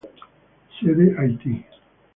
Sede: 0.79 1.13
Haití. 1.15 1.63